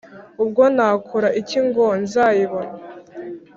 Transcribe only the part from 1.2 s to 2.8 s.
iki ngo nzayibone?